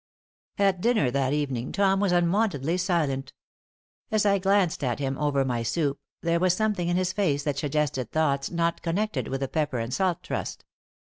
At 0.57 0.81
dinner 0.81 1.11
that 1.11 1.31
evening, 1.31 1.71
Tom 1.71 1.99
was 1.99 2.11
unwontedly 2.11 2.77
silent. 2.79 3.33
As 4.09 4.25
I 4.25 4.39
glanced 4.39 4.83
at 4.83 4.97
him 4.97 5.15
over 5.19 5.45
my 5.45 5.61
soup 5.61 5.99
there 6.23 6.39
was 6.39 6.55
something 6.55 6.87
in 6.89 6.97
his 6.97 7.13
face 7.13 7.43
that 7.43 7.59
suggested 7.59 8.09
thoughts 8.11 8.49
not 8.49 8.81
connected 8.81 9.27
with 9.27 9.41
the 9.41 9.47
Pepper 9.47 9.77
and 9.77 9.93
Salt 9.93 10.23
Trust. 10.23 10.65